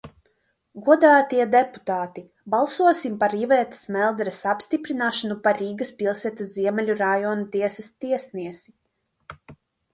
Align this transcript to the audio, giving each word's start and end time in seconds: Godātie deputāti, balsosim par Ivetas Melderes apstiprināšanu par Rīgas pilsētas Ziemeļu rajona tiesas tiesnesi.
Godātie 0.85 1.45
deputāti, 1.55 2.23
balsosim 2.53 3.19
par 3.25 3.37
Ivetas 3.41 3.85
Melderes 3.97 4.41
apstiprināšanu 4.55 5.39
par 5.47 5.63
Rīgas 5.65 5.95
pilsētas 6.03 6.57
Ziemeļu 6.57 6.99
rajona 7.05 7.49
tiesas 7.59 7.95
tiesnesi. 8.07 9.59